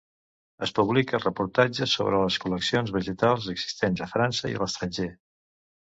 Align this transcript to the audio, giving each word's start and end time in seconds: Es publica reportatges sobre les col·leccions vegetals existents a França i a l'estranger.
Es 0.67 0.71
publica 0.79 1.19
reportatges 1.23 1.93
sobre 1.99 2.23
les 2.23 2.39
col·leccions 2.45 2.95
vegetals 2.97 3.51
existents 3.55 4.03
a 4.07 4.11
França 4.15 4.55
i 4.55 4.59
a 4.59 4.63
l'estranger. 4.65 5.11